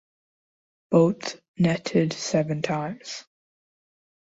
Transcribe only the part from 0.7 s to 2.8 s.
Both netted seven